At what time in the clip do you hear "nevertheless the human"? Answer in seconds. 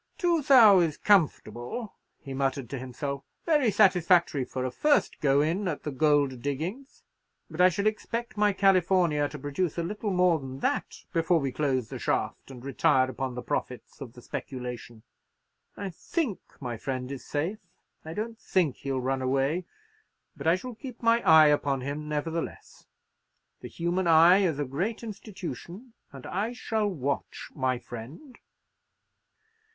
22.09-24.07